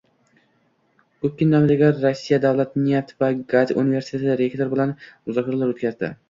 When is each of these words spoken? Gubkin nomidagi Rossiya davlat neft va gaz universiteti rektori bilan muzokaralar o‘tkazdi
Gubkin 1.25 1.51
nomidagi 1.55 1.89
Rossiya 1.97 2.39
davlat 2.45 2.73
neft 2.87 3.13
va 3.25 3.29
gaz 3.53 3.67
universiteti 3.83 4.39
rektori 4.41 4.69
bilan 4.73 4.97
muzokaralar 5.05 5.77
o‘tkazdi 5.77 6.13